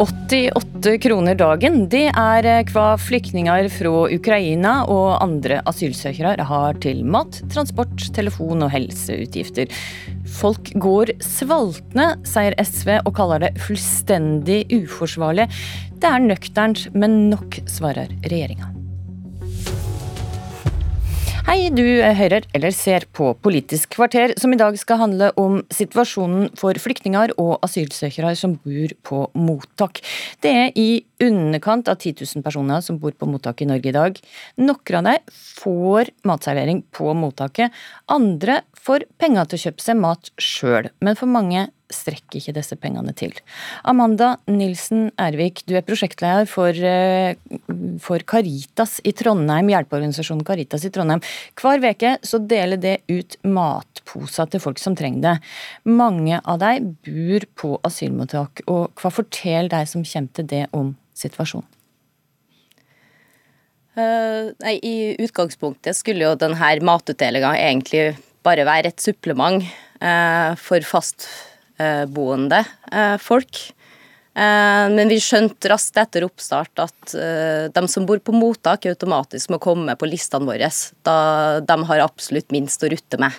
«88 0.00 0.98
kroner 1.02 1.36
dagen, 1.36 1.82
det 1.92 2.08
er 2.16 2.46
hva 2.72 2.86
flyktninger 2.98 3.68
fra 3.74 3.92
Ukraina 4.14 4.72
og 4.90 5.18
andre 5.22 5.60
asylsøkere 5.68 6.46
har 6.48 6.80
til 6.82 7.04
mat, 7.04 7.42
transport, 7.52 8.08
telefon 8.16 8.64
og 8.64 8.72
helseutgifter. 8.72 9.70
Folk 10.40 10.72
går 10.80 11.12
svaltne, 11.22 12.14
sier 12.26 12.56
SV 12.58 12.94
og 13.02 13.12
kaller 13.18 13.46
det 13.46 13.54
fullstendig 13.62 14.64
uforsvarlig. 14.72 15.50
Det 16.00 16.08
er 16.08 16.24
nøkternt, 16.24 16.88
men 16.96 17.28
nok, 17.34 17.60
svarer 17.70 18.10
regjeringa. 18.24 18.81
Hei, 21.42 21.72
du 21.74 21.82
hører 21.82 22.44
eller 22.54 22.70
ser 22.70 23.02
på 23.10 23.32
Politisk 23.42 23.96
kvarter, 23.96 24.30
som 24.38 24.52
i 24.54 24.58
dag 24.60 24.76
skal 24.78 25.00
handle 25.00 25.32
om 25.40 25.56
situasjonen 25.74 26.52
for 26.58 26.78
flyktninger 26.78 27.32
og 27.34 27.56
asylsøkere 27.66 28.30
som 28.38 28.54
bor 28.62 28.94
på 29.02 29.24
mottak. 29.34 29.98
Det 30.38 30.52
er 30.60 30.78
i 30.78 31.02
underkant 31.26 31.90
av 31.90 31.98
10 31.98 32.22
000 32.22 32.46
personer 32.46 32.84
som 32.86 33.00
bor 33.02 33.16
på 33.18 33.26
mottak 33.26 33.64
i 33.64 33.68
Norge 33.72 33.90
i 33.90 33.96
dag. 33.96 34.22
Noen 34.62 35.00
av 35.00 35.08
dem 35.10 35.34
får 35.58 36.14
matservering 36.30 36.84
på 36.94 37.10
mottaket, 37.18 37.74
andre 38.06 38.60
får 38.78 39.08
penger 39.18 39.50
til 39.50 39.58
å 39.58 39.64
kjøpe 39.66 39.88
seg 39.88 39.98
mat 39.98 40.30
sjøl, 40.38 40.92
men 41.02 41.18
for 41.18 41.26
mange 41.26 41.66
strekker 41.94 42.40
ikke 42.40 42.54
disse 42.56 42.76
pengene 42.80 43.14
til. 43.16 43.34
Amanda 43.88 44.36
Nilsen 44.50 45.10
Ervik, 45.20 45.64
du 45.68 45.76
er 45.78 45.86
prosjektleder 45.86 46.48
for, 46.50 46.70
eh, 46.72 47.34
for 48.00 48.24
Caritas 48.28 48.98
i 49.04 49.12
Trondheim, 49.12 49.70
hjelpeorganisasjonen 49.72 50.44
Caritas 50.46 50.84
i 50.84 50.90
Trondheim. 50.90 51.22
Hver 51.56 51.82
uke 51.92 52.16
deler 52.48 52.80
det 52.80 52.96
ut 53.08 53.36
matposer 53.44 54.50
til 54.50 54.60
folk 54.60 54.78
som 54.78 54.96
trenger 54.96 55.22
det. 55.22 55.36
Mange 55.84 56.40
av 56.44 56.58
dem 56.58 56.96
bor 57.04 57.46
på 57.56 57.76
asylmottak, 57.84 58.64
og 58.66 58.90
hva 58.94 59.12
forteller 59.12 59.68
de 59.68 59.84
som 59.86 60.04
kommer 60.04 60.34
til 60.34 60.46
det 60.46 60.66
om 60.72 60.96
situasjonen? 61.14 61.68
Uh, 63.92 64.48
nei, 64.64 64.78
I 64.80 64.96
utgangspunktet 65.20 65.98
skulle 65.98 66.24
jo 66.24 66.36
denne 66.40 66.70
matutdelinga 66.80 67.52
egentlig 67.60 68.14
bare 68.42 68.64
være 68.64 68.88
et 68.88 69.02
supplement 69.04 69.60
uh, 70.00 70.56
for 70.56 70.80
fast 70.88 71.26
boende 72.10 72.62
eh, 72.92 73.16
folk. 73.22 73.60
Eh, 74.32 74.86
men 74.88 75.10
vi 75.12 75.18
skjønte 75.20 75.68
raskt 75.68 75.98
etter 76.00 76.24
oppstart 76.24 76.80
at 76.80 77.14
eh, 77.18 77.68
de 77.72 77.82
som 77.92 78.06
bor 78.08 78.20
på 78.24 78.32
mottak, 78.32 78.88
automatisk 78.88 79.52
må 79.52 79.60
komme 79.62 79.96
på 79.98 80.08
listene 80.08 80.48
våre, 80.48 80.70
da 81.04 81.16
de 81.60 81.78
har 81.90 82.04
absolutt 82.06 82.54
minst 82.54 82.84
å 82.84 82.92
rutte 82.92 83.20
med. 83.20 83.36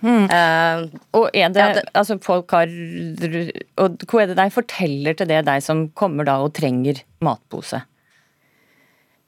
Hmm. 0.00 0.24
Uh, 0.32 0.86
og 1.12 1.26
er 1.36 1.50
det, 1.52 1.60
ja, 1.60 1.72
det, 1.76 1.82
altså 1.92 2.14
folk 2.24 2.54
har 2.56 2.70
og 2.72 4.04
Hva 4.08 4.22
er 4.22 4.30
det 4.30 4.36
de 4.38 4.46
forteller 4.54 5.18
til 5.18 5.28
det, 5.28 5.42
de 5.44 5.56
som 5.60 5.82
kommer 5.92 6.24
da 6.24 6.38
og 6.40 6.54
trenger 6.56 7.02
matpose? 7.20 7.82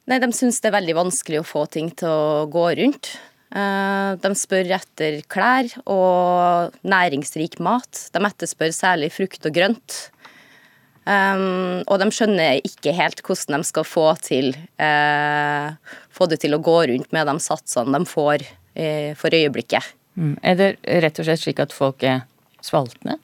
Nei, 0.08 0.16
De 0.22 0.30
syns 0.34 0.62
det 0.62 0.70
er 0.70 0.78
veldig 0.78 0.96
vanskelig 0.96 1.42
å 1.42 1.46
få 1.46 1.66
ting 1.70 1.92
til 1.92 2.08
å 2.08 2.46
gå 2.50 2.64
rundt. 2.80 3.12
Eh, 3.52 4.12
de 4.22 4.32
spør 4.38 4.70
etter 4.78 5.20
klær 5.30 5.68
og 5.84 6.72
næringsrik 6.88 7.58
mat. 7.60 8.06
De 8.14 8.24
etterspør 8.24 8.72
særlig 8.72 9.12
frukt 9.12 9.48
og 9.48 9.56
grønt. 9.56 9.98
Um, 11.02 11.82
og 11.90 11.96
de 11.98 12.06
skjønner 12.14 12.60
ikke 12.62 12.92
helt 12.94 13.24
hvordan 13.26 13.58
de 13.58 13.66
skal 13.66 13.82
få, 13.82 14.04
til, 14.22 14.52
uh, 14.78 15.74
få 16.14 16.28
det 16.30 16.38
til 16.44 16.54
å 16.54 16.60
gå 16.62 16.76
rundt 16.92 17.10
med 17.10 17.26
de 17.26 17.34
satsene 17.42 17.98
de 17.98 18.06
får 18.06 18.44
uh, 18.46 19.10
for 19.18 19.34
øyeblikket. 19.34 19.88
Mm. 20.14 20.36
Er 20.46 20.60
det 20.60 20.68
rett 21.02 21.18
og 21.18 21.26
slett 21.26 21.42
slik 21.42 21.62
at 21.64 21.74
folk 21.74 22.06
er 22.06 22.22
svaltne? 22.62 23.18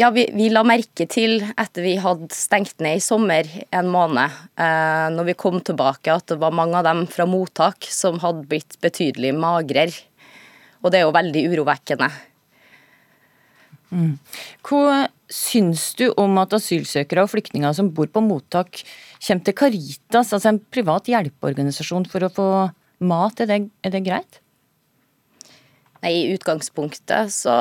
Ja, 0.00 0.08
vi, 0.14 0.22
vi, 0.32 0.46
la 0.48 0.62
merke 0.64 1.04
til 1.10 1.42
etter 1.44 1.84
vi 1.84 1.98
hadde 2.00 2.30
stengt 2.32 2.78
ned 2.80 2.96
i 2.96 3.02
sommer 3.04 3.44
en 3.68 3.90
måned, 3.92 4.32
eh, 4.56 5.08
når 5.12 5.26
vi 5.28 5.34
kom 5.36 5.58
tilbake, 5.60 6.14
at 6.14 6.24
det 6.30 6.38
var 6.40 6.54
mange 6.56 6.78
av 6.78 6.86
dem 6.86 7.02
fra 7.10 7.26
mottak 7.28 7.84
som 7.92 8.16
hadde 8.22 8.46
blitt 8.48 8.78
betydelig 8.80 9.34
magrere. 9.36 9.92
Og 10.80 10.88
det 10.88 11.02
er 11.02 11.04
jo 11.04 11.12
veldig 11.12 11.42
urovekkende. 11.52 12.08
Mm. 13.90 14.14
Hva 14.64 15.10
syns 15.28 15.90
du 15.98 16.06
om 16.16 16.38
at 16.40 16.56
asylsøkere 16.56 17.26
og 17.26 17.34
flyktninger 17.34 17.76
som 17.76 17.92
bor 17.92 18.08
på 18.08 18.22
mottak, 18.24 18.80
kommer 19.20 19.44
til 19.44 19.58
Caritas, 19.58 20.32
altså 20.32 20.54
en 20.54 20.62
privat 20.72 21.12
hjelpeorganisasjon, 21.12 22.08
for 22.08 22.24
å 22.24 22.32
få 22.32 22.48
mat? 23.04 23.44
Er 23.44 23.52
det, 23.52 23.60
er 23.84 23.92
det 23.92 24.06
greit? 24.08 24.40
Nei, 26.00 26.14
I 26.16 26.28
utgangspunktet 26.32 27.34
så 27.34 27.54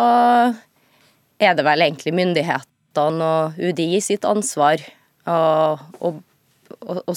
er 1.40 1.56
det 1.56 1.66
vel 1.66 1.86
egentlig 1.86 2.16
myndighetene 2.18 3.30
og 3.30 3.60
UDI 3.60 4.00
sitt 4.04 4.28
ansvar 4.28 4.82
å, 5.30 6.14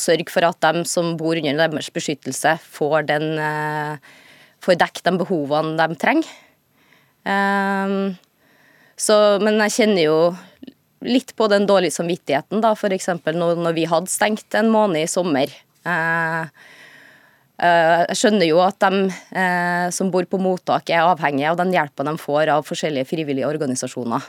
sørge 0.01 0.31
for 0.33 0.45
at 0.47 0.59
de 0.65 0.83
som 0.89 1.15
bor 1.21 1.39
under 1.39 1.59
deres 1.61 1.91
beskyttelse, 1.95 2.57
får, 2.75 3.07
den, 3.11 3.27
eh, 3.39 3.97
får 4.65 4.79
dekket 4.81 5.09
de 5.09 5.13
behovene 5.21 5.77
de 5.79 5.99
trenger. 6.01 6.31
Um, 7.23 8.15
så, 8.99 9.39
men 9.43 9.61
jeg 9.67 9.77
kjenner 9.77 10.03
jo 10.03 10.17
litt 11.07 11.35
på 11.39 11.49
den 11.51 11.67
dårlige 11.69 11.95
samvittigheten, 11.99 12.63
da, 12.63 12.73
f.eks. 12.75 13.09
Når, 13.27 13.61
når 13.63 13.77
vi 13.77 13.87
hadde 13.91 14.11
stengt 14.11 14.59
en 14.59 14.71
måned 14.73 15.05
i 15.05 15.11
sommer. 15.11 15.53
Uh, 15.87 16.51
jeg 17.61 18.17
skjønner 18.19 18.49
jo 18.49 18.61
at 18.65 18.79
de 18.83 19.07
uh, 19.13 19.89
som 19.95 20.09
bor 20.11 20.25
på 20.27 20.41
mottak 20.41 20.89
er 20.91 21.05
avhengige 21.05 21.51
av 21.53 21.59
den 21.61 21.75
hjelpa 21.75 22.07
de 22.09 22.17
får 22.19 22.51
av 22.55 22.65
forskjellige 22.67 23.11
frivillige 23.11 23.51
organisasjoner. 23.51 24.25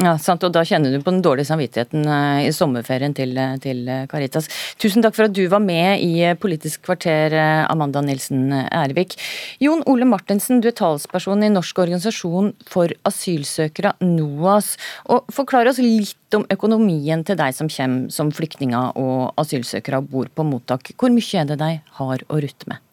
Ja, 0.00 0.14
sant, 0.16 0.40
og 0.46 0.54
Da 0.54 0.62
kjenner 0.64 0.94
du 0.94 1.02
på 1.04 1.12
den 1.12 1.20
dårlige 1.20 1.50
samvittigheten 1.50 2.06
eh, 2.08 2.46
i 2.48 2.52
sommerferien 2.56 3.12
til, 3.12 3.34
eh, 3.36 3.58
til, 3.60 3.82
eh, 3.84 4.06
Caritas. 4.08 4.48
Tusen 4.80 5.04
takk 5.04 5.14
for 5.18 5.26
at 5.26 5.34
du 5.36 5.42
var 5.52 5.60
med 5.60 6.00
i 6.00 6.24
Politisk 6.40 6.86
kvarter, 6.88 7.36
Amanda 7.68 8.00
Nilsen 8.00 8.48
Ervik. 8.72 9.18
Jon 9.60 9.84
Ole 9.84 10.08
Martensen, 10.08 10.62
du 10.62 10.70
er 10.70 10.76
talsperson 10.78 11.44
i 11.44 11.52
Norsk 11.52 11.84
organisasjon 11.84 12.54
for 12.64 12.88
asylsøkere, 13.04 13.92
NOAS. 14.00 14.78
og 15.12 15.28
Forklar 15.28 15.68
oss 15.68 15.82
litt 15.84 16.32
om 16.32 16.46
økonomien 16.48 17.22
til 17.26 17.36
deg 17.36 17.52
som 17.52 17.68
kommer 17.68 18.10
som 18.10 18.32
flyktninger 18.32 18.96
og 18.96 19.34
asylsøkere 19.36 20.00
og 20.00 20.08
bor 20.08 20.32
på 20.32 20.48
mottak. 20.48 20.94
Hvor 20.96 21.12
mye 21.12 21.42
er 21.42 21.44
det 21.44 21.58
de 21.60 21.74
har 22.00 22.24
å 22.30 22.40
rutte 22.40 22.72
med? 22.72 22.89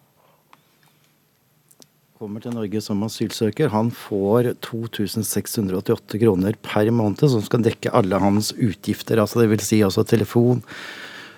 Kommer 2.18 2.42
til 2.42 2.56
Norge 2.56 2.82
som 2.82 3.04
asylsøker, 3.06 3.70
han 3.70 3.92
får 3.94 4.56
2688 4.66 6.18
kroner 6.24 6.56
per 6.66 6.90
måned, 6.90 7.22
som 7.30 7.44
skal 7.46 7.66
dekke 7.66 7.94
alle 7.94 8.18
hans 8.22 8.54
utgifter. 8.56 9.20
altså 9.22 9.44
det 9.44 9.52
vil 9.52 9.62
Si 9.62 9.84
også 9.86 10.06
telefon, 10.08 10.64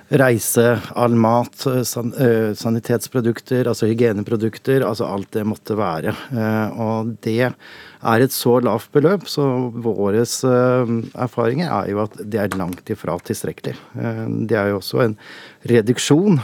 reise, 0.10 0.80
all 0.96 1.14
mat, 1.20 1.54
san, 1.86 2.14
sanitetsprodukter, 2.58 3.68
altså 3.68 3.90
hygieneprodukter. 3.92 4.86
Altså 4.88 5.06
alt 5.06 5.30
det 5.36 5.44
måtte 5.46 5.76
være. 5.78 6.16
Og 6.80 7.12
det 7.22 7.52
er 7.52 8.24
et 8.24 8.34
så 8.34 8.56
lavt 8.64 8.90
beløp, 8.96 9.28
så 9.30 9.46
våre 9.70 10.24
erfaringer 10.24 11.70
er 11.70 11.92
jo 11.92 12.04
at 12.08 12.16
det 12.24 12.42
er 12.42 12.58
langt 12.58 12.90
ifra 12.90 13.20
tilstrekkelig. 13.20 13.76
Det 14.50 14.58
er 14.58 14.72
jo 14.72 14.80
også 14.80 15.04
en 15.06 15.18
reduksjon 15.70 16.40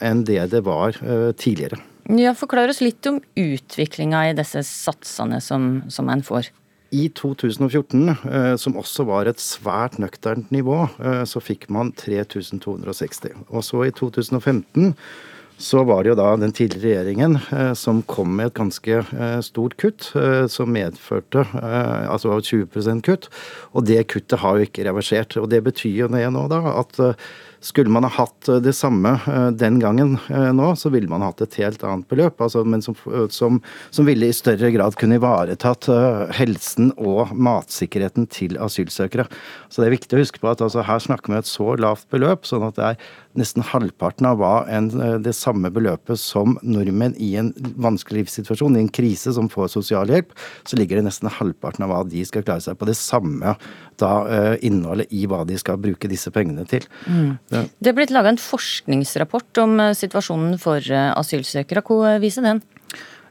enn 0.00 0.24
det 0.24 0.46
det 0.54 0.62
var 0.64 0.96
tidligere. 1.36 1.82
Ja, 2.12 2.34
Forklar 2.36 2.68
oss 2.68 2.82
litt 2.84 3.06
om 3.08 3.22
utviklinga 3.38 4.26
i 4.28 4.36
disse 4.36 4.60
satsene 4.66 5.40
som, 5.40 5.82
som 5.88 6.10
en 6.12 6.24
får. 6.24 6.50
I 6.94 7.08
2014, 7.16 8.08
eh, 8.08 8.56
som 8.60 8.76
også 8.78 9.06
var 9.08 9.26
et 9.26 9.40
svært 9.42 9.96
nøkternt 9.98 10.52
nivå, 10.54 10.84
eh, 11.00 11.22
så 11.26 11.40
fikk 11.42 11.66
man 11.72 11.94
3260. 11.96 13.32
Og 13.48 13.64
så 13.66 13.86
i 13.86 13.94
2015 13.94 14.92
så 15.58 15.84
var 15.86 16.02
det 16.02 16.12
jo 16.12 16.18
da 16.18 16.28
den 16.36 16.52
tidligere 16.54 17.00
regjeringen 17.06 17.38
eh, 17.40 17.72
som 17.78 18.02
kom 18.10 18.36
med 18.36 18.52
et 18.52 18.58
ganske 18.58 19.00
stort 19.46 19.76
kutt, 19.80 20.10
som 20.50 20.70
medførte 20.74 21.46
altså 21.54 22.36
20% 22.36 23.02
kutt. 23.06 23.30
Og 23.72 23.86
det 23.88 24.04
kuttet 24.12 24.42
har 24.42 24.58
jo 24.58 24.68
ikke 24.68 24.86
reversert. 24.86 25.38
Og 25.40 25.48
det 25.50 25.64
betyr 25.66 26.04
jo 26.04 26.10
nå 26.12 26.46
da 26.52 26.60
at 26.74 27.00
skulle 27.64 27.90
man 27.90 28.04
ha 28.04 28.10
hatt 28.12 28.48
eh, 28.48 28.60
det 28.60 28.74
samme 28.76 29.14
eh, 29.26 29.48
den 29.56 29.78
gangen 29.80 30.18
eh, 30.28 30.50
nå, 30.52 30.74
så 30.76 30.90
ville 30.92 31.08
man 31.08 31.24
hatt 31.24 31.40
et 31.44 31.56
helt 31.62 31.82
annet 31.86 32.08
beløp. 32.10 32.40
Altså, 32.44 32.64
men 32.68 32.84
som, 32.84 32.96
som, 33.32 33.60
som, 33.90 34.04
ville 34.08 34.28
i 34.28 34.36
større 34.36 34.68
grad 34.74 34.98
kunne 35.00 35.16
ivaretatt 35.16 35.88
helsen 36.36 36.92
og 37.00 37.32
matsikkerheten 37.32 38.28
til 38.32 38.58
asylsøkere. 38.60 39.24
Så 39.72 39.80
det 39.80 39.88
er 39.88 39.96
viktig 39.96 40.16
å 40.18 40.20
huske 40.20 40.42
på 40.42 40.50
at 40.50 40.62
altså, 40.64 40.84
her 40.84 41.00
snakker 41.00 41.32
vi 41.32 41.38
om 41.38 41.40
et 41.40 41.48
så 41.48 41.68
lavt 41.80 42.08
beløp, 42.12 42.44
sånn 42.48 42.66
at 42.68 42.76
det 42.76 42.90
er 42.90 43.06
nesten 43.40 43.64
halvparten 43.66 44.28
av 44.28 44.38
hva 44.38 44.52
en, 44.70 44.90
det, 45.24 45.32
samme 45.34 45.70
beløpet 45.74 46.20
som 46.20 46.58
nordmenn 46.62 47.16
i 47.18 47.32
en 47.40 47.50
vanskelig 47.82 48.22
livssituasjon, 48.22 48.76
i 48.76 48.84
en 48.84 48.92
krise 48.94 49.32
som 49.34 49.48
får 49.50 49.72
sosialhjelp, 49.72 50.36
så 50.68 50.78
ligger 50.78 51.00
det 51.00 51.08
nesten 51.08 51.32
halvparten 51.32 51.86
av 51.86 51.90
hva 51.90 52.04
de 52.06 52.22
skal 52.28 52.44
klare 52.46 52.62
seg 52.62 52.78
på 52.78 52.86
det 52.86 52.94
samme 52.98 53.56
da 53.98 54.12
innholdet 54.66 55.10
i 55.14 55.24
hva 55.30 55.42
de 55.46 55.58
skal 55.58 55.80
bruke 55.82 56.10
disse 56.10 56.30
pengene 56.34 56.66
til. 56.70 56.86
Mm. 57.06 57.34
Det, 57.54 57.64
det 57.78 57.92
er 57.92 57.98
blitt 57.98 58.14
laga 58.14 58.34
en 58.34 58.40
forskningsrapport 58.40 59.64
om 59.64 59.78
situasjonen 59.96 60.58
for 60.62 60.82
asylsøkere. 60.90 61.84
Hva 61.86 62.16
viser 62.22 62.46
den? 62.46 62.64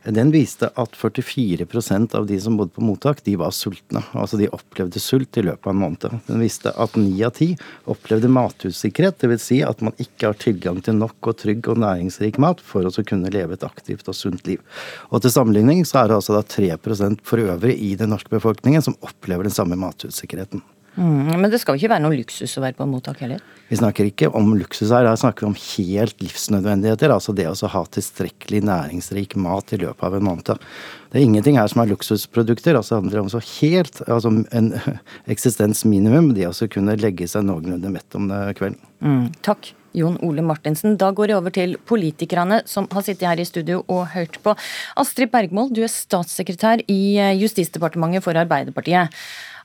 Den 0.03 0.33
viste 0.33 0.67
at 0.75 0.97
44% 0.99 2.15
av 2.15 2.25
de 2.27 2.35
som 2.41 2.57
bodde 2.59 2.75
på 2.75 2.83
mottak, 2.83 3.21
de 3.23 3.37
var 3.39 3.53
sultne. 3.55 4.01
Altså 4.11 4.35
de 4.39 4.49
opplevde 4.51 4.99
sult 4.99 5.39
i 5.39 5.45
løpet 5.47 5.69
av 5.69 5.71
en 5.71 5.79
måned. 5.79 6.17
Den 6.27 6.43
viste 6.43 6.73
at 6.75 6.97
ni 6.99 7.23
av 7.23 7.31
ti 7.37 7.53
opplevde 7.87 8.27
matusikkerhet. 8.27 9.21
Dvs. 9.23 9.47
Si 9.47 9.61
at 9.63 9.79
man 9.85 9.95
ikke 9.95 10.33
har 10.33 10.39
tilgang 10.41 10.81
til 10.83 10.99
nok 10.99 11.31
og 11.31 11.39
trygg 11.39 11.71
og 11.71 11.79
næringsrik 11.85 12.41
mat 12.43 12.59
for 12.59 12.83
å 12.83 13.07
kunne 13.07 13.31
leve 13.31 13.55
et 13.55 13.63
aktivt 13.63 14.11
og 14.11 14.19
sunt 14.19 14.43
liv. 14.49 14.59
Og 15.07 15.23
til 15.23 15.31
sammenligning 15.31 15.87
så 15.87 16.03
er 16.03 16.11
det 16.11 16.19
altså 16.19 16.35
da 16.35 16.43
3 16.43 16.75
for 17.23 17.39
øvrig 17.39 17.79
i 17.79 17.95
den 17.95 18.11
norske 18.11 18.35
befolkningen 18.35 18.83
som 18.83 18.99
opplever 18.99 19.47
den 19.47 19.55
samme 19.55 19.79
matusikkerheten. 19.79 20.59
Mm, 20.95 21.41
men 21.41 21.49
det 21.49 21.57
skal 21.61 21.73
jo 21.73 21.81
ikke 21.81 21.95
være 21.95 22.03
noe 22.05 22.17
luksus 22.19 22.57
å 22.59 22.63
være 22.63 22.77
på 22.77 22.85
mottak 22.89 23.23
heller? 23.23 23.41
Vi 23.69 23.79
snakker 23.79 24.05
ikke 24.05 24.29
om 24.37 24.51
luksus 24.59 24.91
her, 24.93 25.07
her 25.09 25.17
snakker 25.17 25.47
vi 25.47 25.49
om 25.49 25.57
helt 25.57 26.19
livsnødvendigheter. 26.21 27.13
Altså 27.15 27.33
det 27.33 27.47
å 27.49 27.71
ha 27.73 27.83
tilstrekkelig 27.89 28.61
næringsrik 28.69 29.33
mat 29.41 29.73
i 29.73 29.81
løpet 29.81 30.05
av 30.05 30.17
en 30.19 30.27
måned. 30.27 30.67
Det 31.13 31.21
er 31.21 31.27
ingenting 31.27 31.59
her 31.61 31.69
som 31.69 31.83
er 31.83 31.91
luksusprodukter. 31.91 32.73
altså 32.73 32.95
Det 32.95 33.03
handler 33.03 33.21
om 33.21 33.29
så 33.29 33.39
helt 33.61 34.01
altså 34.07 34.31
en 34.49 34.71
eksistensminimum. 35.33 36.31
de 36.33 36.47
også 36.49 36.65
kunne 36.73 36.95
legge 36.97 37.27
seg 37.29 37.45
noenlunde 37.45 37.91
mett 37.93 38.17
om 38.17 38.25
det 38.31 38.55
kvelden. 38.57 38.79
Mm, 39.05 39.27
takk. 39.45 39.75
Jon 39.93 40.17
Ole 40.25 40.41
Martinsen. 40.41 40.95
Da 40.97 41.11
går 41.13 41.29
jeg 41.29 41.37
over 41.37 41.53
til 41.53 41.75
politikerne 41.77 42.63
som 42.65 42.87
har 42.89 43.05
sittet 43.05 43.27
her 43.29 43.37
i 43.37 43.45
studio 43.45 43.83
og 43.85 44.07
hørt 44.15 44.39
på. 44.41 44.55
Astrid 44.97 45.29
Bergmål, 45.29 45.69
du 45.69 45.83
er 45.85 45.93
statssekretær 45.93 46.81
i 46.89 47.03
Justisdepartementet 47.37 48.25
for 48.25 48.33
Arbeiderpartiet. 48.33 49.13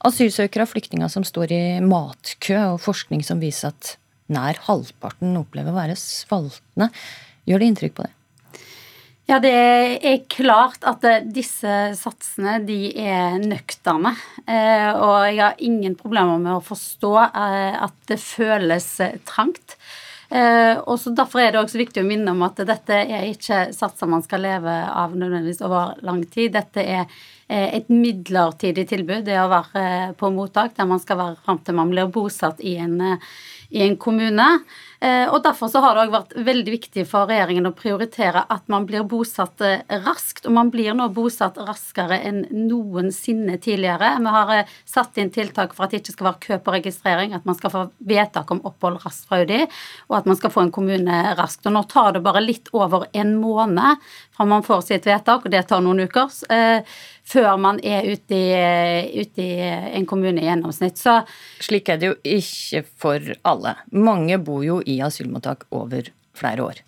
Asylsøkere 0.04 0.68
og 0.68 0.72
flyktninger 0.74 1.08
som 1.08 1.24
står 1.24 1.56
i 1.56 1.62
matkø, 1.80 2.58
og 2.74 2.82
forskning 2.84 3.24
som 3.24 3.40
viser 3.40 3.72
at 3.72 3.96
nær 4.28 4.60
halvparten 4.68 5.32
opplever 5.40 5.72
å 5.72 5.80
være 5.80 5.96
svaltne. 5.96 6.92
Gjør 7.48 7.64
det 7.64 7.72
inntrykk 7.72 7.96
på 7.96 8.04
det? 8.04 8.12
Ja, 9.28 9.36
det 9.44 9.50
er 9.52 10.22
klart 10.32 10.86
at 10.88 11.02
eh, 11.04 11.26
disse 11.28 11.72
satsene 11.98 12.54
de 12.64 12.78
er 12.96 13.36
nøkterne. 13.42 14.14
Eh, 14.48 14.88
og 14.94 15.26
jeg 15.26 15.42
har 15.42 15.60
ingen 15.60 15.98
problemer 16.00 16.40
med 16.40 16.54
å 16.54 16.64
forstå 16.64 17.12
eh, 17.26 17.76
at 17.76 17.96
det 18.08 18.16
føles 18.22 18.88
trangt. 19.28 19.76
Og 20.28 20.98
så 21.00 21.14
Derfor 21.16 21.40
er 21.40 21.54
det 21.54 21.60
også 21.62 21.78
viktig 21.80 22.02
å 22.02 22.04
minne 22.04 22.34
om 22.34 22.42
at 22.44 22.58
dette 22.69 22.98
er 23.00 23.30
ikke 23.30 23.70
satser 23.72 24.10
man 24.12 24.20
skal 24.20 24.42
leve 24.44 24.75
av 24.84 25.14
nødvendigvis 25.16 25.62
over 25.64 25.94
lang 26.04 26.20
tid. 26.28 26.52
Dette 26.52 26.84
er 26.84 27.06
Eh, 27.48 27.76
et 27.78 27.86
midlertidig 27.88 28.84
tilbud, 28.90 29.22
det 29.24 29.38
å 29.40 29.48
være 29.48 29.82
eh, 29.82 30.10
på 30.20 30.28
mottak, 30.34 30.74
der 30.76 30.88
man 30.88 31.00
skal 31.00 31.16
være 31.16 31.38
fram 31.46 31.62
til 31.64 31.78
man 31.78 31.88
blir 31.88 32.10
bosatt 32.12 32.60
i 32.60 32.74
en, 32.76 32.98
eh, 33.00 33.22
i 33.72 33.86
en 33.86 33.96
kommune. 33.96 34.48
Eh, 35.00 35.28
og 35.30 35.42
Derfor 35.44 35.70
så 35.70 35.78
har 35.78 35.94
det 35.94 36.02
også 36.02 36.14
vært 36.16 36.32
veldig 36.48 36.72
viktig 36.74 37.04
for 37.06 37.30
regjeringen 37.30 37.68
å 37.68 37.74
prioritere 37.76 38.42
at 38.50 38.64
man 38.72 38.86
blir 38.88 39.04
bosatt 39.06 39.62
eh, 39.62 39.84
raskt. 40.04 40.48
Og 40.48 40.56
man 40.56 40.72
blir 40.74 40.96
nå 40.98 41.06
bosatt 41.14 41.60
raskere 41.62 42.18
enn 42.26 42.40
noensinne 42.50 43.60
tidligere. 43.62 44.10
Vi 44.18 44.32
har 44.34 44.54
eh, 44.56 44.72
satt 44.88 45.20
inn 45.22 45.30
tiltak 45.34 45.76
for 45.76 45.86
at 45.86 45.94
det 45.94 46.02
ikke 46.02 46.16
skal 46.16 46.30
være 46.30 46.42
kø 46.46 46.58
på 46.64 46.74
registrering, 46.74 47.36
at 47.36 47.46
man 47.46 47.58
skal 47.58 47.74
få 47.74 47.84
vedtak 48.10 48.50
om 48.54 48.62
opphold 48.66 48.98
raskt 49.04 49.30
fra 49.30 49.38
UDI, 49.44 49.68
og 50.10 50.18
at 50.18 50.26
man 50.30 50.40
skal 50.40 50.54
få 50.54 50.66
en 50.66 50.74
kommune 50.74 51.20
raskt. 51.38 51.66
Og 51.68 51.76
Nå 51.76 51.84
tar 51.92 52.16
det 52.16 52.24
bare 52.26 52.42
litt 52.42 52.72
over 52.74 53.06
en 53.12 53.36
måned 53.38 54.02
fra 54.34 54.48
man 54.50 54.66
får 54.66 54.82
sitt 54.88 55.06
vedtak, 55.06 55.46
og 55.46 55.54
det 55.54 55.62
tar 55.70 55.84
noen 55.84 56.08
uker, 56.08 56.34
før 57.28 57.56
man 57.60 57.80
er 57.84 58.08
ute 58.08 58.34
i, 58.34 59.20
ute 59.20 59.44
i 59.44 59.70
en 59.98 60.08
kommune 60.08 60.40
i 60.40 60.48
gjennomsnitt. 60.48 60.98
Så, 61.00 61.20
Slik 61.64 61.92
er 61.92 62.00
det 62.00 62.12
jo 62.12 62.19
ikke 62.38 62.84
for 62.88 63.32
alle. 63.48 63.76
Mange 63.92 64.40
bor 64.42 64.64
jo 64.66 64.80
i 64.86 65.00
asylmottak 65.04 65.69
over 65.75 66.12
flere 66.38 66.70
år. 66.70 66.84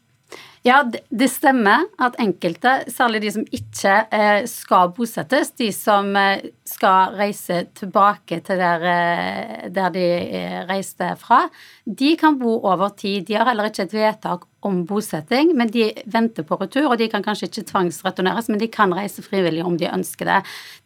Ja, 0.60 0.82
det 0.84 1.30
stemmer 1.32 1.86
at 2.04 2.18
enkelte, 2.20 2.82
særlig 2.92 3.22
de 3.22 3.30
som 3.32 3.46
ikke 3.56 3.94
eh, 4.12 4.42
skal 4.48 4.90
bosettes, 4.92 5.54
de 5.56 5.70
som 5.72 6.10
eh, 6.20 6.42
skal 6.68 7.16
reise 7.16 7.62
tilbake 7.78 8.42
til 8.44 8.60
der, 8.60 8.84
eh, 8.90 9.70
der 9.72 9.94
de 9.94 10.04
reiste 10.68 11.14
fra, 11.22 11.46
de 11.86 12.12
kan 12.20 12.36
bo 12.42 12.58
over 12.58 12.92
tid. 12.92 13.24
De 13.30 13.38
har 13.40 13.48
heller 13.48 13.70
ikke 13.70 13.88
et 13.88 13.96
vedtak 13.96 14.44
om 14.66 14.82
bosetting, 14.88 15.54
men 15.56 15.70
de 15.72 15.88
venter 16.10 16.46
på 16.46 16.58
retur, 16.60 16.90
og 16.90 16.98
de 17.00 17.08
kan 17.12 17.24
kanskje 17.24 17.48
ikke 17.48 17.66
tvangsreturneres, 17.70 18.50
men 18.52 18.60
de 18.60 18.68
kan 18.72 18.92
reise 18.96 19.24
frivillig 19.24 19.64
om 19.64 19.78
de 19.80 19.88
ønsker 19.88 20.28
det. 20.28 20.38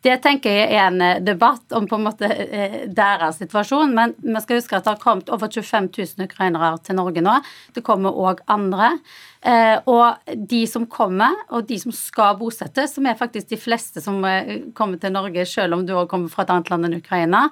Det 0.04 0.18
tenker 0.22 0.54
jeg 0.54 0.78
er 0.78 0.88
en 0.90 1.26
debatt 1.26 1.74
om 1.74 1.88
på 1.90 1.98
en 1.98 2.06
måte 2.06 2.30
deres 2.94 3.40
situasjon, 3.42 3.94
men 3.96 4.14
vi 4.22 4.42
skal 4.44 4.60
huske 4.60 4.78
at 4.78 4.86
det 4.86 4.94
har 4.94 5.02
kommet 5.02 5.32
over 5.34 5.50
25 5.50 5.90
000 5.90 6.28
ukrainere 6.28 6.74
til 6.86 6.98
Norge 7.00 7.24
nå. 7.24 7.38
Det 7.74 7.84
kommer 7.86 8.14
òg 8.14 8.44
andre. 8.52 8.94
Eh, 9.44 9.76
og 9.92 10.30
de 10.48 10.62
som 10.64 10.86
kommer, 10.88 11.34
og 11.52 11.66
de 11.68 11.76
som 11.76 11.92
skal 11.92 12.38
bosettes, 12.40 12.94
som 12.96 13.04
er 13.04 13.18
faktisk 13.18 13.50
de 13.50 13.58
fleste 13.60 14.00
som 14.00 14.22
eh, 14.24 14.70
kommer 14.76 15.00
til 15.00 15.12
Norge, 15.12 15.44
selv 15.48 15.76
om 15.76 15.82
du 15.84 15.92
òg 15.92 16.08
kommer 16.08 16.32
fra 16.32 16.46
et 16.46 16.52
annet 16.54 16.70
land 16.72 16.88
enn 16.88 16.96
Ukraina, 16.96 17.42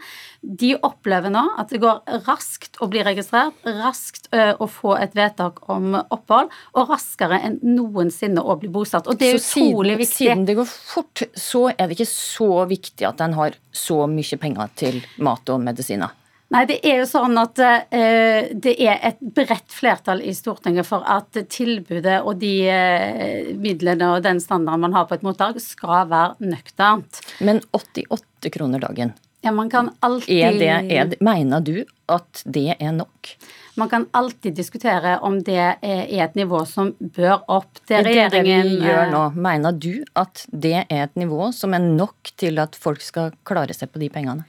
de 0.40 0.72
opplever 0.80 1.32
nå 1.34 1.42
at 1.60 1.72
det 1.72 1.82
går 1.82 2.24
raskt 2.24 2.80
å 2.80 2.88
bli 2.92 3.04
registrert, 3.04 3.58
raskt 3.82 4.30
eh, 4.32 4.54
å 4.56 4.70
få 4.72 4.96
et 5.02 5.12
vedtak 5.19 5.60
om 5.72 5.98
opphold, 6.14 6.53
og 6.76 6.93
raskere 6.93 7.41
enn 7.49 7.59
noensinne 7.64 8.43
å 8.43 8.56
bli 8.61 8.70
bosatt. 8.73 9.11
Og 9.11 9.19
det 9.20 9.35
er 9.35 9.43
så 9.43 9.67
utrolig 9.67 9.97
siden, 9.97 10.03
viktig. 10.05 10.17
Siden 10.17 10.49
det 10.49 10.59
går 10.59 10.73
fort, 10.73 11.26
så 11.35 11.69
er 11.73 11.87
det 11.87 11.99
ikke 11.99 12.11
så 12.12 12.50
viktig 12.70 13.09
at 13.09 13.23
en 13.25 13.38
har 13.38 13.56
så 13.73 14.05
mye 14.11 14.41
penger 14.41 14.75
til 14.79 15.00
mat 15.23 15.53
og 15.53 15.62
medisiner? 15.64 16.19
Nei, 16.53 16.67
det 16.69 16.82
er 16.85 16.99
jo 17.00 17.06
sånn 17.09 17.38
at 17.41 17.61
uh, 17.64 18.49
det 18.53 18.75
er 18.76 18.99
et 19.09 19.20
bredt 19.32 19.73
flertall 19.73 20.20
i 20.20 20.35
Stortinget 20.37 20.85
for 20.85 21.05
at 21.09 21.38
tilbudet 21.49 22.19
og 22.20 22.43
de 22.43 22.53
uh, 22.69 23.53
midlene 23.56 24.11
og 24.12 24.25
den 24.26 24.41
standarden 24.43 24.85
man 24.85 24.97
har 24.97 25.08
på 25.08 25.17
et 25.17 25.25
mottak, 25.25 25.56
skal 25.65 26.11
være 26.12 26.53
nøkternt. 26.53 27.23
Men 27.41 27.62
88 27.73 28.53
kroner 28.53 28.85
dagen, 28.85 29.15
ja, 29.43 29.53
man 29.53 29.71
kan 29.71 29.91
alltid... 30.00 30.39
Er 30.39 30.59
det, 30.59 30.94
er 30.94 31.11
det, 31.11 31.19
mener 31.21 31.61
du 31.61 31.83
at 32.12 32.43
det 32.44 32.77
er 32.79 32.93
nok? 32.94 33.35
Man 33.75 33.89
kan 33.89 34.06
alltid 34.12 34.55
diskutere 34.55 35.17
om 35.25 35.41
det 35.43 35.59
er 35.59 35.77
et 36.23 36.35
nivå 36.37 36.61
som 36.69 36.93
bør 37.00 37.41
opp. 37.50 37.81
Det 37.89 38.03
regjeringen 38.05 38.67
det 38.69 38.79
vi 38.79 38.87
gjør 38.87 39.11
nå, 39.11 39.23
Mener 39.35 39.73
du 39.75 40.05
at 40.19 40.44
det 40.53 40.77
er 40.85 41.06
et 41.06 41.17
nivå 41.19 41.50
som 41.56 41.75
er 41.75 41.83
nok 41.83 42.35
til 42.39 42.61
at 42.62 42.77
folk 42.79 43.03
skal 43.03 43.33
klare 43.49 43.75
seg 43.75 43.91
på 43.91 44.03
de 44.03 44.12
pengene? 44.12 44.44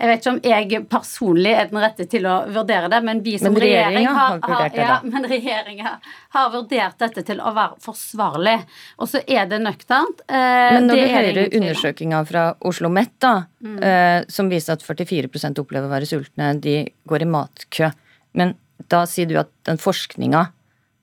Jeg 0.00 0.08
vet 0.08 0.22
ikke 0.22 0.32
om 0.32 0.38
jeg 0.48 0.78
personlig 0.88 1.50
er 1.52 1.66
den 1.68 1.80
rette 1.82 2.06
til 2.08 2.24
å 2.24 2.38
vurdere 2.48 2.88
det, 2.88 3.00
men 3.04 3.18
vi 3.24 3.34
som 3.40 3.52
men 3.52 3.60
regjering 3.60 4.06
har, 4.08 4.38
har, 4.46 4.62
ja, 4.78 4.94
men 5.12 5.26
regjeringa 5.28 5.92
har 6.36 6.46
vurdert 6.54 6.96
dette 7.02 7.24
til 7.28 7.42
å 7.44 7.52
være 7.56 7.76
forsvarlig. 7.84 8.56
Og 8.96 9.10
så 9.12 9.20
er 9.28 9.50
det 9.50 9.58
nøkternt. 9.60 10.22
Eh, 10.24 10.70
men 10.78 10.88
når 10.88 11.02
vi 11.02 11.10
hører 11.12 11.58
undersøkinga 11.60 12.22
fra 12.30 12.46
Oslo 12.70 12.88
Met, 12.92 13.12
da, 13.20 13.34
mm. 13.60 13.76
eh, 13.84 14.16
som 14.32 14.48
viser 14.48 14.78
at 14.78 14.86
44 14.86 15.28
opplever 15.60 15.84
å 15.90 15.92
være 15.92 16.08
sultne, 16.08 16.54
de 16.64 16.78
går 17.10 17.26
i 17.26 17.30
matkø. 17.36 17.92
Men 18.40 18.56
da 18.88 19.04
sier 19.10 19.28
du 19.28 19.36
at 19.36 19.52
den 19.68 19.76
forskninga 19.80 20.46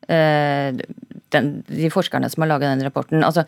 eh, 0.09 0.73
De 1.29 1.89
forskerne 1.93 2.29
som 2.31 2.41
har 2.41 2.49
laga 2.55 2.71
den 2.71 2.85
rapporten 2.87 3.21
altså 3.21 3.43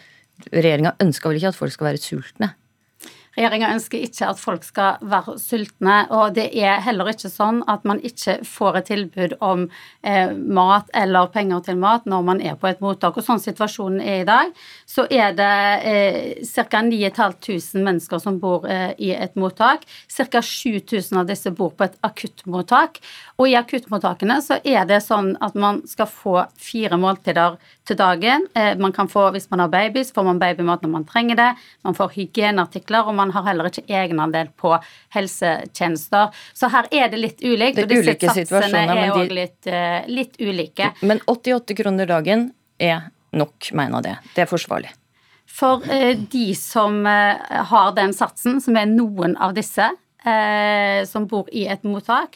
Regjeringa 0.51 0.93
ønsker 1.03 1.31
vel 1.31 1.39
ikke 1.39 1.49
at 1.51 1.57
folk 1.57 1.73
skal 1.73 1.89
være 1.89 1.99
sultne? 1.99 2.53
Regjeringa 3.39 3.69
ønsker 3.71 4.01
ikke 4.03 4.27
at 4.33 4.39
folk 4.41 4.65
skal 4.67 4.97
være 4.99 5.37
sultne, 5.39 6.01
og 6.11 6.33
det 6.35 6.49
er 6.59 6.81
heller 6.83 7.07
ikke 7.07 7.29
sånn 7.31 7.61
at 7.71 7.85
man 7.87 8.01
ikke 8.03 8.41
får 8.43 8.79
et 8.81 8.89
tilbud 8.89 9.35
om 9.39 9.61
eh, 10.03 10.33
mat 10.35 10.89
eller 10.91 11.29
penger 11.31 11.61
til 11.69 11.79
mat 11.79 12.03
når 12.09 12.25
man 12.27 12.41
er 12.43 12.57
på 12.59 12.67
et 12.67 12.81
mottak. 12.83 13.15
Og 13.15 13.23
sånn 13.23 13.39
situasjonen 13.39 14.03
er 14.03 14.25
i 14.25 14.27
dag, 14.27 14.51
så 14.83 15.05
er 15.07 15.37
det 15.39 15.53
eh, 15.87 16.19
ca. 16.51 16.83
9500 16.83 17.79
mennesker 17.85 18.19
som 18.19 18.41
bor 18.43 18.67
eh, 18.67 18.91
i 18.99 19.13
et 19.15 19.39
mottak. 19.39 19.87
Ca. 20.11 20.43
7000 20.43 21.21
av 21.23 21.31
disse 21.31 21.55
bor 21.55 21.71
på 21.71 21.87
et 21.87 21.95
akuttmottak. 22.03 22.99
Og 23.39 23.47
i 23.47 23.55
akuttmottakene 23.55 24.41
så 24.43 24.59
er 24.67 24.83
det 24.89 24.99
sånn 25.07 25.37
at 25.39 25.55
man 25.55 25.79
skal 25.87 26.11
få 26.11 26.41
fire 26.59 26.99
måltider 26.99 27.55
til 27.89 27.97
dagen. 27.97 28.45
Eh, 28.55 28.77
man 28.77 28.93
kan 28.93 29.07
få, 29.09 29.29
Hvis 29.31 29.49
man 29.49 29.59
har 29.59 29.67
baby, 29.67 30.03
så 30.03 30.13
får 30.13 30.23
man 30.23 30.39
babymat 30.39 30.83
når 30.85 30.89
man 30.89 31.05
trenger 31.05 31.35
det. 31.35 31.49
Man 31.83 31.95
får 31.97 32.13
hygieneartikler. 32.15 33.07
og 33.07 33.15
man 33.15 33.31
har 33.31 33.43
heller 33.43 33.69
ikke 33.69 33.85
egenandel 33.87 34.49
på 34.57 34.75
helsetjenester. 35.15 36.29
Så 36.53 36.69
her 36.69 36.87
er 36.91 37.09
det 37.09 37.19
litt 37.19 37.43
ulikt. 37.43 37.75
Det 37.75 37.83
og 37.83 37.89
disse 37.89 38.45
satsene 38.45 38.85
er 38.85 39.11
òg 39.11 39.27
de... 39.27 39.35
litt, 39.35 39.67
uh, 39.67 40.05
litt 40.07 40.39
ulike. 40.39 40.91
Men 41.01 41.21
88 41.25 41.77
kroner 41.77 42.09
dagen 42.09 42.51
er 42.79 43.09
nok, 43.31 43.71
mener 43.73 44.05
det. 44.05 44.15
Det 44.35 44.45
er 44.45 44.49
forsvarlig. 44.49 44.93
For 45.45 45.81
uh, 45.85 46.13
de 46.15 46.53
som 46.55 47.05
har 47.05 47.91
den 47.97 48.13
satsen, 48.13 48.61
som 48.61 48.77
er 48.77 48.89
noen 48.89 49.37
av 49.37 49.57
disse 49.57 49.91
som 51.07 51.25
bor 51.31 51.47
i 51.55 51.61
et 51.71 51.85
mottak, 51.87 52.33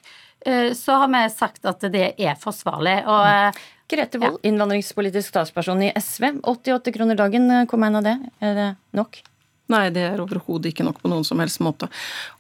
så 0.80 0.96
har 1.02 1.10
vi 1.12 1.20
sagt 1.30 1.68
at 1.68 1.84
det 1.92 2.14
er 2.16 2.38
forsvarlig. 2.40 2.94
Og 3.12 3.60
Grete 3.94 4.22
Wold, 4.22 4.40
ja. 4.42 4.50
innvandringspolitisk 4.50 5.30
statsperson 5.30 5.84
i 5.86 5.92
SV. 5.94 6.40
88 6.44 6.96
kroner 6.96 7.20
dagen, 7.20 7.52
kom 7.70 7.86
en 7.86 8.02
av 8.02 8.08
det? 8.08 8.18
Er 8.42 8.58
det 8.58 8.72
nok? 8.98 9.22
Nei, 9.72 9.88
det 9.96 10.02
er 10.04 10.20
overhodet 10.20 10.74
ikke 10.74 10.84
nok 10.84 10.98
på 11.00 11.08
noen 11.08 11.24
som 11.24 11.40
helst 11.40 11.62
måte. 11.64 11.88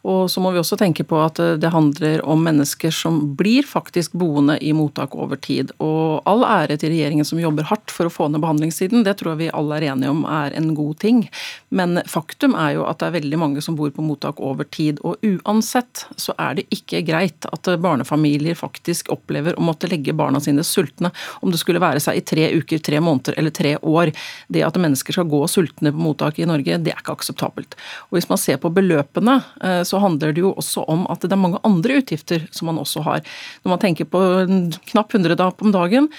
Og 0.04 0.26
så 0.28 0.42
må 0.44 0.50
vi 0.52 0.60
også 0.60 0.76
tenke 0.76 1.06
på 1.08 1.22
at 1.24 1.40
det 1.40 1.70
handler 1.72 2.20
om 2.28 2.42
mennesker 2.44 2.92
som 2.92 3.22
blir 3.40 3.64
faktisk 3.64 4.12
boende 4.20 4.58
i 4.60 4.74
mottak 4.76 5.16
over 5.16 5.40
tid. 5.40 5.72
Og 5.80 6.20
all 6.28 6.44
ære 6.44 6.76
til 6.82 6.92
regjeringen 6.92 7.24
som 7.24 7.40
jobber 7.40 7.70
hardt 7.70 7.94
for 7.96 8.10
å 8.10 8.12
få 8.12 8.28
ned 8.28 8.44
behandlingstiden, 8.44 9.06
det 9.08 9.16
tror 9.22 9.34
jeg 9.34 9.46
vi 9.46 9.54
alle 9.56 9.78
er 9.80 9.86
enige 9.94 10.12
om 10.12 10.26
er 10.28 10.58
en 10.60 10.74
god 10.76 11.00
ting. 11.00 11.22
Men 11.72 12.02
faktum 12.12 12.58
er 12.60 12.76
jo 12.76 12.84
at 12.90 13.00
det 13.00 13.08
er 13.08 13.16
veldig 13.16 13.40
mange 13.40 13.64
som 13.64 13.80
bor 13.80 13.96
på 13.96 14.04
mottak 14.04 14.44
over 14.44 14.68
tid. 14.68 15.00
Og 15.08 15.24
uansett 15.24 16.04
så 16.20 16.36
er 16.36 16.60
det 16.60 16.68
ikke 16.76 17.06
greit 17.08 17.48
at 17.48 17.72
barnefamilier 17.80 18.60
faktisk 18.60 19.14
opplever 19.16 19.56
å 19.56 19.64
måtte 19.64 19.88
legge 19.88 20.12
barna 20.12 20.44
sine 20.44 20.68
sultne, 20.68 21.14
om 21.40 21.56
det 21.56 21.64
skulle 21.64 21.82
være 21.84 22.04
seg 22.04 22.20
i 22.20 22.28
tre 22.34 22.52
uker, 22.60 22.84
tre 22.84 23.00
måneder 23.00 23.40
eller 23.40 23.56
tre 23.56 23.78
år. 23.80 24.12
Det 24.52 24.68
at 24.68 24.84
mennesker 24.84 25.16
skal 25.16 25.32
gå 25.32 25.46
sultne 25.48 25.96
på 25.96 26.04
mottak 26.04 26.44
i 26.44 26.52
Norge, 26.52 26.84
det 26.84 26.92
er 26.92 27.00
ikke 27.00 27.13
akseptabelt. 27.14 27.78
Og 28.10 28.18
Hvis 28.18 28.30
man 28.30 28.42
ser 28.42 28.60
på 28.62 28.72
beløpene, 28.74 29.40
eh, 29.64 29.82
så 29.88 30.02
handler 30.04 30.34
det 30.34 30.44
jo 30.44 30.54
også 30.54 30.86
om 30.90 31.08
at 31.10 31.22
det 31.22 31.32
er 31.32 31.44
mange 31.44 31.62
andre 31.64 32.02
utgifter 32.02 32.48
som 32.52 32.68
man 32.72 32.82
også 32.82 33.04
har. 33.06 33.22
Når 33.64 33.76
man 33.76 33.84
tenker 33.84 34.10
på 34.10 34.22
en 34.44 34.72
knapp 34.92 35.14
100 35.14 35.38
om 35.62 35.72
dagen, 35.72 36.10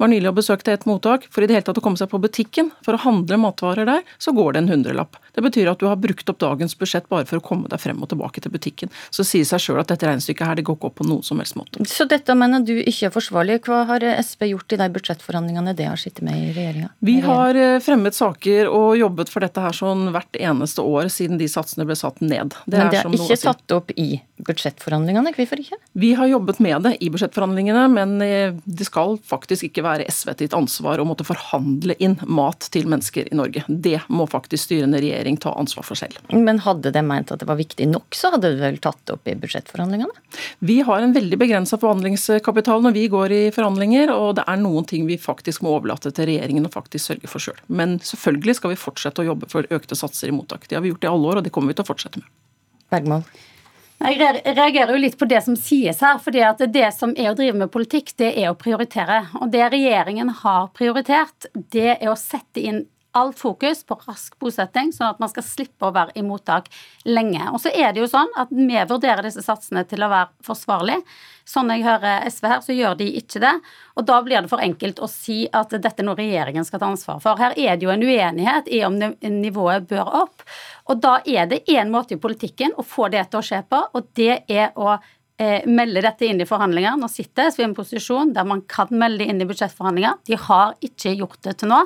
var 0.00 0.10
nylig 0.10 0.30
og 0.30 0.38
besøkte 0.40 0.74
et 0.74 0.86
mottak. 0.88 1.26
For 1.32 1.44
i 1.44 1.48
det 1.48 1.58
hele 1.58 1.66
tatt 1.66 1.78
å 1.80 1.84
komme 1.84 2.00
seg 2.00 2.10
på 2.12 2.20
butikken 2.22 2.70
for 2.86 2.96
å 2.96 3.02
handle 3.04 3.38
matvarer 3.40 3.88
der, 3.88 4.06
så 4.18 4.34
går 4.36 4.54
det 4.56 4.64
en 4.64 4.72
hundrelapp. 4.72 5.18
Det 5.36 5.44
betyr 5.44 5.70
at 5.70 5.80
du 5.80 5.86
har 5.88 5.98
brukt 6.00 6.28
opp 6.32 6.40
dagens 6.42 6.74
budsjett 6.78 7.08
bare 7.12 7.26
for 7.28 7.40
å 7.40 7.44
komme 7.44 7.70
deg 7.70 7.80
frem 7.82 8.00
og 8.02 8.10
tilbake 8.10 8.42
til 8.42 8.52
butikken. 8.54 8.90
Så 9.14 9.24
sier 9.26 9.46
seg 9.46 9.62
sjøl 9.62 9.80
at 9.82 9.92
dette 9.92 10.08
regnestykket 10.08 10.48
her 10.48 10.58
det 10.58 10.66
går 10.66 10.78
ikke 10.78 10.90
opp 10.90 10.98
på 11.00 11.06
noen 11.08 11.24
som 11.26 11.40
helst 11.42 11.58
måte. 11.58 11.84
Så 11.88 12.06
dette 12.10 12.34
mener 12.38 12.64
du 12.66 12.74
ikke 12.80 13.10
er 13.10 13.14
forsvarlig. 13.14 13.60
Hva 13.66 13.84
har 13.90 14.06
Sp 14.24 14.48
gjort 14.50 14.74
i 14.74 14.80
de 14.80 14.88
budsjettforhandlingene 14.96 15.74
det 15.76 15.86
har 15.90 16.00
sittet 16.00 16.24
med 16.26 16.38
i 16.38 16.50
regjeringa? 16.56 16.90
Vi 17.06 17.18
har 17.24 17.58
eh, 17.58 17.76
fremmet 17.84 18.16
saker 18.16 18.70
og 18.72 18.96
jobbet 18.98 19.30
for 19.32 19.44
dette 19.44 19.62
her 19.62 19.76
sånn 19.76 20.08
hvert 20.14 20.40
eneste 20.40 20.82
år 20.82 21.10
siden 21.12 21.38
de 21.40 21.48
satsene 21.50 21.86
ble 21.88 21.96
satt 21.98 22.20
ned. 22.24 22.56
Det 22.66 22.80
men 22.80 22.90
det 22.90 23.02
er, 23.02 23.06
er 23.06 23.20
ikke 23.20 23.40
tatt 23.44 23.76
opp 23.76 23.94
i 23.94 24.08
budsjettforhandlingene, 24.40 25.32
hvorfor 25.36 25.60
ikke? 25.60 25.78
Vi 26.00 26.12
har 26.16 26.30
jobbet 26.30 26.60
med 26.64 26.86
det 26.86 26.94
i 27.04 27.10
budsjettforhandlingene, 27.12 27.84
men 27.92 28.16
eh, 28.24 28.56
det 28.64 28.88
skal 28.88 29.18
faktisk 29.30 29.68
ikke 29.68 29.84
være 29.84 29.89
SV 29.98 30.30
sitt 30.38 30.54
ansvar 30.54 31.00
å 31.02 31.06
måtte 31.08 31.26
forhandle 31.26 31.96
inn 31.98 32.14
mat 32.30 32.68
til 32.72 32.86
mennesker 32.90 33.26
i 33.30 33.36
Norge. 33.36 33.64
Det 33.68 33.98
må 34.08 34.26
faktisk 34.30 34.68
styrende 34.68 35.00
regjering 35.02 35.36
ta 35.42 35.52
ansvar 35.58 35.86
for 35.86 35.98
selv. 35.98 36.20
Men 36.30 36.62
hadde 36.62 36.92
de 36.94 37.02
meint 37.02 37.32
at 37.34 37.42
det 37.42 37.48
var 37.48 37.58
viktig 37.58 37.88
nok, 37.90 38.14
så 38.14 38.30
hadde 38.30 38.52
de 38.52 38.62
vel 38.62 38.78
tatt 38.82 39.00
det 39.04 39.16
opp 39.16 39.28
i 39.28 39.34
budsjettforhandlingene? 39.40 40.14
Vi 40.62 40.80
har 40.86 41.02
en 41.02 41.14
veldig 41.16 41.40
begrensa 41.40 41.80
forhandlingskapital 41.80 42.86
når 42.86 42.96
vi 42.96 43.06
går 43.12 43.36
i 43.36 43.42
forhandlinger, 43.54 44.14
og 44.14 44.36
det 44.38 44.46
er 44.46 44.62
noen 44.62 44.86
ting 44.88 45.08
vi 45.10 45.18
faktisk 45.20 45.64
må 45.66 45.74
overlate 45.78 46.14
til 46.14 46.30
regjeringen 46.30 46.68
å 46.68 46.72
faktisk 46.72 47.12
sørge 47.12 47.30
for 47.30 47.42
sjøl. 47.42 47.58
Men 47.66 47.98
selvfølgelig 48.04 48.60
skal 48.60 48.74
vi 48.74 48.80
fortsette 48.80 49.24
å 49.24 49.30
jobbe 49.32 49.50
for 49.50 49.66
økte 49.74 49.98
satser 49.98 50.30
i 50.30 50.36
mottak. 50.36 50.68
Det 50.68 50.78
har 50.78 50.84
vi 50.84 50.94
gjort 50.94 51.08
i 51.08 51.12
alle 51.12 51.32
år, 51.32 51.40
og 51.40 51.46
det 51.46 51.54
kommer 51.54 51.72
vi 51.72 51.80
til 51.80 51.88
å 51.88 51.90
fortsette 51.90 52.22
med. 52.22 52.28
Bergmål. 52.90 53.24
Jeg 54.00 54.16
reagerer 54.56 54.94
jo 54.94 55.00
litt 55.02 55.18
på 55.20 55.26
det 55.28 55.42
som 55.44 55.56
sies 55.60 56.00
her. 56.00 56.18
fordi 56.18 56.40
at 56.40 56.62
Det 56.72 56.88
som 56.96 57.12
er 57.16 57.30
å 57.30 57.34
drive 57.36 57.58
med 57.58 57.70
politikk, 57.70 58.14
det 58.16 58.32
er 58.40 58.48
å 58.50 58.56
prioritere. 58.56 59.26
Og 59.40 59.50
det 59.52 59.66
regjeringen 59.72 60.30
har 60.42 60.70
prioritert, 60.72 61.46
det 61.52 61.98
er 62.00 62.08
å 62.08 62.16
sette 62.16 62.60
inn 62.64 62.86
alt 63.12 63.38
fokus 63.38 63.82
på 63.84 63.96
rask 64.06 64.36
bosetting, 64.38 64.92
sånn 64.94 65.14
at 65.14 65.20
man 65.22 65.30
skal 65.32 65.44
slippe 65.46 65.88
å 65.88 65.94
være 65.94 66.14
i 66.18 66.22
mottak 66.26 66.68
lenge. 67.08 67.42
Og 67.50 67.58
så 67.62 67.72
er 67.74 67.92
det 67.92 68.04
jo 68.04 68.08
sånn 68.10 68.30
at 68.38 68.52
vi 68.54 68.78
vurderer 68.88 69.26
disse 69.26 69.42
satsene 69.44 69.82
til 69.88 70.04
å 70.06 70.10
være 70.12 70.30
forsvarlig. 70.46 71.00
Sånn 71.48 71.72
jeg 71.74 71.82
hører 71.82 72.26
SV 72.30 72.48
her, 72.52 72.60
så 72.62 72.76
gjør 72.76 72.98
de 73.00 73.08
ikke 73.18 73.42
det. 73.42 73.54
Og 73.98 74.06
da 74.06 74.20
blir 74.22 74.44
det 74.44 74.52
for 74.52 74.62
enkelt 74.62 75.00
å 75.02 75.08
si 75.10 75.42
at 75.50 75.72
dette 75.74 76.04
er 76.04 76.06
noe 76.06 76.18
regjeringen 76.18 76.66
skal 76.66 76.82
ta 76.82 76.90
ansvar 76.92 77.22
for. 77.24 77.40
Her 77.40 77.56
er 77.58 77.78
det 77.78 77.88
jo 77.88 77.94
en 77.94 78.04
uenighet 78.06 78.70
i 78.70 78.84
om 78.86 78.98
nivået 78.98 79.88
bør 79.90 80.12
opp. 80.24 80.44
Og 80.90 81.02
da 81.02 81.18
er 81.26 81.50
det 81.50 81.64
én 81.70 81.90
måte 81.90 82.14
i 82.14 82.22
politikken 82.22 82.76
å 82.78 82.86
få 82.86 83.10
det 83.10 83.26
til 83.30 83.40
å 83.40 83.46
skje 83.46 83.64
på, 83.66 83.82
og 83.94 84.12
det 84.18 84.44
er 84.50 84.70
å 84.78 85.00
eh, 85.40 85.66
melde 85.66 86.02
dette 86.04 86.28
inn 86.28 86.40
i 86.40 86.46
forhandlinger. 86.48 86.98
Nå 87.00 87.08
sitter 87.10 87.48
SV 87.50 87.62
i 87.62 87.66
en 87.68 87.76
posisjon 87.76 88.34
der 88.36 88.48
man 88.48 88.62
kan 88.68 88.90
melde 88.92 89.24
inn 89.24 89.40
i 89.40 89.46
budsjettforhandlinger. 89.48 90.18
De 90.28 90.36
har 90.48 90.74
ikke 90.84 91.14
gjort 91.16 91.40
det 91.46 91.56
til 91.60 91.72
nå. 91.72 91.80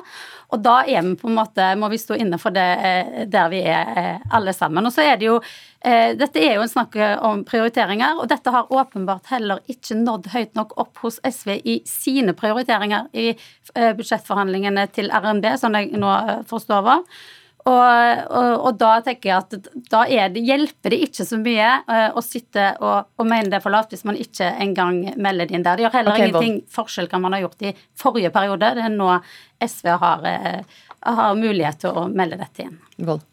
Og 0.53 0.63
da 0.63 0.81
er 0.83 1.05
vi 1.05 1.15
på 1.19 1.29
en 1.29 1.37
måte, 1.37 1.69
må 1.79 1.89
vi 1.91 1.99
stå 2.01 2.17
inne 2.19 2.39
for 2.41 2.55
det 2.55 2.65
eh, 2.89 3.23
der 3.31 3.47
vi 3.53 3.61
er 3.63 3.93
eh, 3.95 4.27
alle 4.35 4.53
sammen. 4.55 4.85
Og 4.85 4.93
så 4.93 5.05
er 5.05 5.21
det 5.21 5.29
jo 5.29 5.37
eh, 5.39 6.11
Dette 6.19 6.43
er 6.43 6.57
jo 6.57 6.65
en 6.65 6.71
snakk 6.71 6.97
om 7.25 7.45
prioriteringer, 7.47 8.19
og 8.19 8.29
dette 8.31 8.53
har 8.53 8.71
åpenbart 8.73 9.31
heller 9.31 9.63
ikke 9.71 9.97
nådd 10.01 10.29
høyt 10.35 10.53
nok 10.59 10.75
opp 10.81 11.01
hos 11.05 11.21
SV 11.23 11.55
i 11.63 11.79
sine 11.89 12.35
prioriteringer 12.37 13.09
i 13.15 13.31
eh, 13.31 13.91
budsjettforhandlingene 13.95 14.87
til 14.95 15.11
RNB, 15.13 15.49
som 15.61 15.75
jeg 15.79 15.95
nå 15.95 16.13
eh, 16.19 16.45
forstår 16.49 16.85
var. 16.85 17.03
Og, 17.65 18.19
og, 18.29 18.51
og, 18.59 18.75
da 18.77 18.91
tenker 19.01 19.31
jeg 19.31 19.41
at 19.41 19.69
da 19.89 20.03
det, 20.29 20.43
hjelper 20.45 20.93
det 20.93 20.99
ikke 21.07 21.25
så 21.25 21.39
mye 21.41 21.69
uh, 21.87 22.11
å 22.13 22.21
sitte 22.21 22.67
og, 22.77 23.07
og, 23.17 23.25
mene 23.25 23.49
det 23.49 23.59
for 23.63 23.73
lavt 23.73 23.95
hvis 23.95 24.05
man 24.05 24.19
ikke 24.21 24.51
engang 24.61 24.99
melder 25.17 25.49
det 25.49 25.57
inn 25.57 25.65
der. 25.65 25.79
Det 25.79 25.87
gjør 25.87 25.95
heller 25.97 26.13
okay, 26.13 26.27
ingenting 26.29 26.59
Vold. 26.59 26.67
forskjell 26.77 27.09
hva 27.09 27.21
man 27.23 27.33
har 27.33 27.47
gjort 27.47 27.65
i 27.65 27.71
forrige 27.97 28.29
periode. 28.35 28.69
Det 28.77 28.85
er 28.85 28.93
nå 28.93 29.09
SV 29.65 29.89
har, 30.03 30.29
uh, 30.29 30.83
har 31.21 31.41
mulighet 31.41 31.81
til 31.81 31.97
å 31.97 32.05
melde 32.13 32.37
dette 32.43 32.67
inn. 32.67 32.77
Vold. 33.09 33.25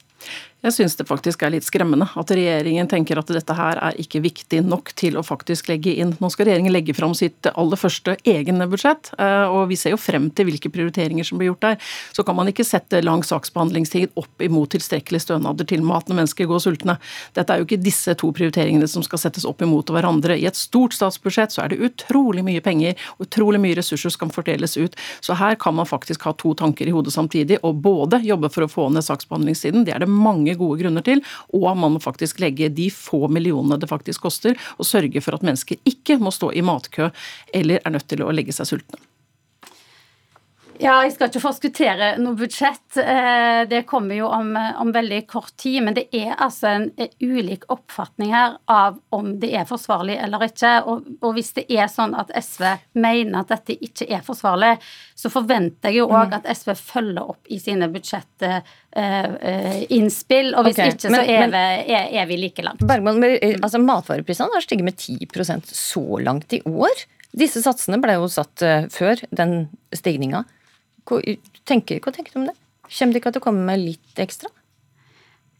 Jeg 0.62 0.76
syns 0.76 0.95
det 0.99 1.09
faktisk 1.09 1.42
er 1.42 1.50
litt 1.54 1.66
skremmende 1.66 2.07
at 2.19 2.31
regjeringen 2.31 2.87
tenker 2.90 3.19
at 3.19 3.31
dette 3.35 3.54
her 3.59 3.81
er 3.83 3.97
ikke 3.99 4.23
viktig 4.23 4.61
nok 4.62 4.92
til 4.99 5.16
å 5.19 5.25
faktisk 5.26 5.71
legge 5.73 5.95
inn. 5.99 6.14
Nå 6.23 6.31
skal 6.31 6.47
regjeringen 6.47 6.75
legge 6.75 6.95
fram 6.95 7.16
sitt 7.19 7.49
aller 7.50 7.81
første 7.81 8.14
egne 8.28 8.69
budsjett, 8.71 9.11
eh, 9.19 9.47
og 9.50 9.73
vi 9.73 9.78
ser 9.81 9.97
jo 9.97 10.00
frem 10.00 10.28
til 10.31 10.47
hvilke 10.47 10.71
prioriteringer 10.71 11.26
som 11.26 11.40
blir 11.40 11.50
gjort 11.50 11.66
der. 11.66 11.81
Så 12.14 12.23
kan 12.26 12.38
man 12.38 12.50
ikke 12.52 12.66
sette 12.66 13.02
lang 13.02 13.25
saksbehandlingstid 13.26 14.14
opp 14.23 14.45
imot 14.47 14.71
tilstrekkelige 14.76 15.26
stønader 15.26 15.66
til 15.66 15.83
mat 15.87 16.07
når 16.07 16.21
mennesker 16.21 16.50
går 16.50 16.62
sultne. 16.62 16.99
Dette 17.35 17.52
er 17.52 17.62
jo 17.62 17.66
ikke 17.66 17.83
disse 17.83 18.14
to 18.19 18.31
prioriteringene 18.31 18.87
som 18.87 19.02
skal 19.02 19.25
settes 19.25 19.49
opp 19.49 19.66
imot 19.66 19.90
hverandre. 19.90 20.38
I 20.38 20.47
et 20.50 20.59
stort 20.59 20.95
statsbudsjett 20.95 21.54
så 21.54 21.64
er 21.64 21.75
det 21.75 21.83
utrolig 21.90 22.47
mye 22.47 22.62
penger 22.62 22.95
utrolig 23.19 23.61
mye 23.61 23.76
ressurser 23.78 24.11
som 24.11 24.26
kan 24.26 24.35
fordeles 24.35 24.76
ut. 24.76 24.97
Så 25.21 25.35
her 25.35 25.54
kan 25.54 25.75
man 25.75 25.87
faktisk 25.87 26.23
ha 26.23 26.33
to 26.38 26.54
tanker 26.54 26.87
i 26.87 26.95
hodet 26.95 27.12
samtidig, 27.12 27.59
og 27.62 27.81
både 27.85 28.23
jobbe 28.25 28.50
for 28.52 28.66
å 28.66 28.71
få 28.71 28.88
ned 28.92 29.04
saksbehandlingstiden, 29.07 29.87
det 29.87 29.97
er 29.97 30.04
det 30.04 30.11
mange 30.11 30.51
mange 30.52 30.61
gode 30.61 30.82
grunner 30.82 31.02
til, 31.02 31.23
og 31.52 31.76
man 31.76 31.92
må 31.92 32.00
faktisk 32.00 32.40
legge 32.40 32.68
de 32.68 32.90
få 32.90 33.28
millionene 33.28 33.78
det 33.80 33.88
faktisk 33.88 34.23
koster, 34.23 34.56
og 34.78 34.87
sørge 34.87 35.21
for 35.21 35.35
at 35.35 35.42
mennesker 35.42 35.76
ikke 35.85 36.18
må 36.18 36.30
stå 36.30 36.52
i 36.52 36.62
matkø 36.62 37.11
eller 37.54 37.80
er 37.85 37.90
nødt 37.90 38.09
til 38.09 38.23
å 38.23 38.32
legge 38.32 38.52
seg 38.52 38.66
sultne. 38.66 39.12
Ja, 40.81 40.95
jeg 41.05 41.12
skal 41.14 41.29
ikke 41.29 41.41
forskuttere 41.43 42.07
noe 42.21 42.35
budsjett. 42.38 42.97
Eh, 42.99 43.69
det 43.69 43.83
kommer 43.88 44.14
jo 44.17 44.26
om, 44.33 44.57
om, 44.57 44.93
veldig 44.95 45.26
kort 45.31 45.57
tid. 45.61 45.83
Men 45.87 45.95
det 45.97 46.05
er 46.17 46.35
altså 46.35 46.67
en 46.71 46.91
ulik 47.21 47.64
oppfatning 47.73 48.33
her 48.35 48.50
av 48.71 48.99
om 49.14 49.41
det 49.43 49.50
er 49.59 49.64
forsvarlig 49.69 50.17
eller 50.23 50.43
ikke. 50.49 50.73
Og, 50.88 50.97
og 51.21 51.31
hvis 51.37 51.52
det 51.59 51.64
er 51.71 51.87
sånn 51.93 52.14
at 52.19 52.29
SV 52.35 52.64
mener 52.99 53.38
at 53.43 53.49
dette 53.52 53.73
ikke 53.79 54.07
er 54.09 54.23
forsvarlig, 54.26 54.73
så 55.19 55.29
forventer 55.33 55.88
jeg 55.91 55.97
jo 56.00 56.07
òg 56.11 56.29
mm. 56.33 56.37
at 56.41 56.47
SV 56.57 56.71
følger 56.79 57.25
opp 57.35 57.43
i 57.52 57.59
sine 57.62 57.87
budsjettinnspill. 57.93 60.49
og 60.57 60.62
hvis 60.67 60.79
okay, 60.79 60.88
ikke, 60.97 61.11
så 61.12 61.21
er, 61.23 61.47
vi, 61.52 61.64
er, 61.93 62.05
er, 62.23 62.26
vi, 62.31 62.37
like 62.47 62.62
langt. 62.64 62.81
Bergman, 62.88 63.17
eh, 63.29 63.57
altså 63.61 63.79
Matvareprisene 63.83 64.55
har 64.57 64.64
stiget 64.64 64.87
med 64.88 64.97
10% 64.97 65.67
så 65.69 66.07
langt 66.25 66.49
i 66.57 66.61
år. 66.67 66.97
Disse 67.33 67.62
satsene 67.64 67.99
ble 68.02 68.12
jo 68.19 68.26
satt 68.29 68.61
før 68.93 69.17
den 69.33 69.71
stigninga. 69.97 70.41
Hva 71.09 71.21
tenker, 71.68 72.00
hva 72.02 72.12
tenker, 72.14 72.35
du 72.35 72.42
om 72.42 72.50
det? 72.50 72.59
Kommer 72.92 73.14
det 73.14 73.23
ikke 73.23 73.32
til 73.35 73.42
å 73.42 73.47
komme 73.47 73.64
med 73.66 73.82
litt 73.82 74.21
ekstra? 74.23 74.50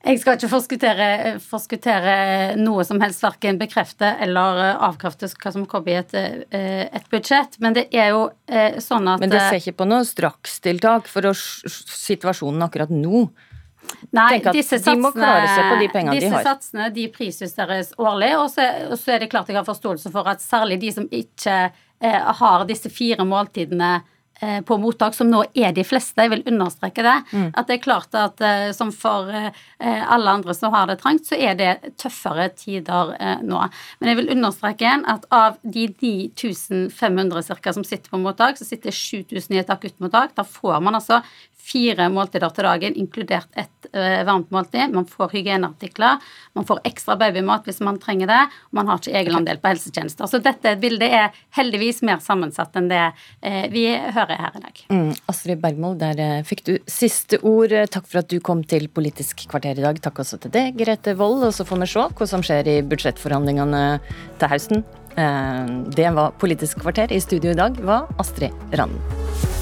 Jeg 0.03 0.19
skal 0.19 0.35
ikke 0.35 0.51
forskuttere, 0.51 1.09
forskuttere 1.45 2.15
noe 2.59 2.83
som 2.87 2.99
helst, 3.03 3.23
verken 3.23 3.59
bekrefte 3.61 4.09
eller 4.25 4.59
avkrefte 4.83 5.29
hva 5.31 5.53
som 5.55 5.67
kommer 5.71 5.93
i 5.93 5.99
et, 6.01 6.15
eh, 6.19 6.89
et, 6.89 7.07
budsjett. 7.11 7.55
Men 7.63 7.77
det 7.79 7.87
er 7.95 8.11
jo 8.11 8.25
eh, 8.51 8.81
sånn 8.83 9.07
at 9.13 9.23
Men 9.23 9.31
det 9.31 9.45
ser 9.45 9.61
ikke 9.61 9.79
på 9.85 9.87
noe 9.87 10.03
strakstiltak 10.07 11.07
for 11.11 11.31
å, 11.31 11.33
situasjonen 11.37 12.67
akkurat 12.67 12.91
nå? 12.91 13.29
Nei, 14.15 14.41
disse 14.55 14.79
satsene, 14.83 15.31
de 15.79 15.87
disse 15.87 16.11
de 16.19 16.43
satsene 16.47 16.89
de 16.95 17.07
prisjusteres 17.15 17.93
årlig. 17.99 18.33
Og 18.41 18.49
så, 18.51 18.67
og 18.89 18.99
så, 18.99 19.15
er 19.15 19.23
det 19.23 19.31
klart 19.31 19.51
jeg 19.51 19.59
har 19.59 19.67
forståelse 19.69 20.11
for 20.15 20.27
at 20.35 20.43
særlig 20.43 20.81
de 20.83 20.91
som 20.99 21.07
ikke 21.07 21.59
eh, 21.71 22.33
har 22.43 22.67
disse 22.67 22.91
fire 22.91 23.27
måltidene 23.29 24.01
Eh, 24.01 24.19
på 24.67 24.77
mottak, 24.81 25.15
som 25.15 25.29
nå 25.31 25.45
er 25.55 25.71
de 25.77 25.85
fleste, 25.87 26.19
jeg 26.19 26.33
vil 26.33 26.43
understreke 26.51 27.05
det. 27.05 27.15
Mm. 27.31 27.51
At 27.55 27.69
det 27.69 27.77
er 27.77 27.83
klart 27.85 28.17
at 28.19 28.43
uh, 28.43 28.71
som 28.75 28.91
for 28.91 29.31
uh, 29.31 29.51
alle 29.79 30.35
andre 30.35 30.57
som 30.57 30.75
har 30.75 30.89
det 30.91 30.99
trangt, 30.99 31.29
så 31.29 31.39
er 31.39 31.55
det 31.59 31.93
tøffere 32.01 32.49
tider 32.59 33.15
nå. 33.47 33.61
Men 34.01 34.11
jeg 34.11 34.19
vil 34.19 34.33
understreke 34.35 34.87
igjen 34.87 35.07
at 35.11 35.29
av 35.31 35.61
de 35.63 35.87
9500 35.95 37.45
ca. 37.63 37.77
som 37.77 37.87
sitter 37.87 38.11
på 38.11 38.21
mottak, 38.23 38.59
så 38.59 38.67
sitter 38.67 38.91
7000 38.95 39.55
i 39.55 39.63
et 39.63 39.71
akuttmottak. 39.71 40.35
Da 40.39 40.47
får 40.49 40.81
man 40.83 40.99
altså 40.99 41.23
fire 41.63 42.09
måltider 42.13 42.51
til 42.55 42.67
dagen, 42.67 42.97
inkludert 42.99 43.49
et 43.59 43.89
uh, 43.95 44.23
varmt 44.27 44.51
måltid. 44.55 44.93
Man 44.95 45.07
får 45.09 45.31
hygieneartikler, 45.37 46.23
man 46.59 46.67
får 46.69 46.83
ekstra 46.89 47.17
babymat 47.21 47.69
hvis 47.69 47.81
man 47.85 48.01
trenger 48.03 48.31
det, 48.31 48.41
og 48.71 48.79
man 48.81 48.91
har 48.91 49.01
ikke 49.01 49.15
egenandel 49.21 49.61
på 49.63 49.71
helsetjenester. 49.73 50.29
Så 50.31 50.43
dette 50.43 50.75
bildet 50.83 51.15
er 51.15 51.45
heldigvis 51.57 52.03
mer 52.07 52.23
sammensatt 52.25 52.77
enn 52.79 52.91
det 52.91 53.05
uh, 53.13 53.65
vi 53.73 53.87
hører 53.95 54.43
her 54.43 54.59
i 54.59 54.65
dag. 54.65 54.83
Mm, 54.93 55.13
Astrid 55.31 55.63
Bergmold, 55.63 56.01
der 56.03 56.19
uh, 56.19 56.43
fikk 56.49 56.65
du 56.69 56.75
siste 56.91 57.41
ord. 57.47 57.75
Takk 57.95 58.09
for 58.11 58.23
at 58.23 58.33
du 58.33 58.39
kom 58.43 58.65
til 58.67 58.89
Politisk 58.93 59.47
kvarter 59.51 59.79
i 59.79 59.87
dag. 59.87 60.03
Takk 60.03 60.23
også 60.25 60.41
til 60.43 60.53
deg, 60.55 60.77
Grete 60.79 61.17
Wold. 61.19 61.47
Og 61.47 61.55
så 61.55 61.67
får 61.69 61.85
vi 61.85 61.91
se 61.95 62.09
hva 62.19 62.29
som 62.29 62.45
skjer 62.45 62.71
i 62.75 62.79
budsjettforhandlingene 62.87 63.85
til 64.41 64.53
høsten. 64.53 64.87
Det 65.13 66.13
var 66.17 66.37
Politisk 66.41 66.83
kvarter. 66.85 67.13
I 67.13 67.21
studio 67.23 67.53
i 67.53 67.59
dag 67.59 67.77
var 67.85 68.09
Astrid 68.23 68.55
Randen. 68.77 69.62